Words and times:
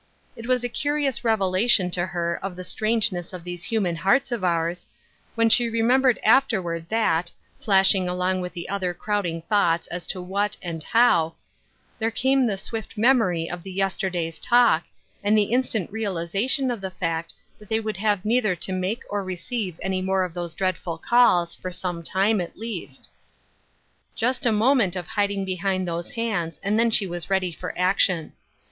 It 0.35 0.47
was 0.47 0.63
a 0.63 0.67
curious 0.67 1.23
reve 1.23 1.37
lation 1.37 1.91
to 1.91 2.07
her 2.07 2.39
of 2.43 2.55
the 2.55 2.63
strangeness 2.63 3.33
of 3.33 3.43
these 3.43 3.65
human 3.65 3.97
hearts 3.97 4.31
of 4.31 4.43
ours, 4.43 4.87
when 5.35 5.47
she 5.47 5.69
remembered 5.69 6.17
afterward 6.23 6.89
that, 6.89 7.31
flashing 7.59 8.09
along 8.09 8.41
with 8.41 8.53
the 8.53 8.67
other 8.67 8.95
crowding 8.95 9.43
thoughts 9.43 9.85
as 9.89 10.07
to 10.07 10.19
what, 10.19 10.57
and 10.63 10.81
how, 10.83 11.35
there 11.99 12.09
came 12.09 12.47
the 12.47 12.57
swift 12.57 12.97
memory 12.97 13.47
of 13.47 13.61
the 13.61 13.71
yesterday's 13.71 14.39
talk, 14.39 14.85
and 15.23 15.37
the 15.37 15.51
instant 15.53 15.91
realization 15.91 16.71
of 16.71 16.81
the 16.81 16.89
fact 16.89 17.35
that 17.59 17.69
they 17.69 17.79
would 17.79 17.97
have 17.97 18.25
neither 18.25 18.55
to 18.55 18.71
make 18.71 19.03
nor 19.11 19.23
receive 19.23 19.79
any 19.83 20.01
more 20.01 20.23
of 20.23 20.33
those 20.33 20.55
dreadful 20.55 20.97
calls, 20.97 21.53
for 21.53 21.71
some 21.71 22.01
time, 22.01 22.41
at 22.41 22.57
least. 22.57 23.07
Just 24.15 24.47
a 24.47 24.51
moment 24.51 24.95
of 24.95 25.05
hiding 25.09 25.45
behind 25.45 25.87
those 25.87 26.09
hands 26.13 26.59
and 26.63 26.79
then 26.79 26.89
she 26.89 27.05
was 27.05 27.29
ready 27.29 27.51
for 27.51 27.77
action. 27.77 28.33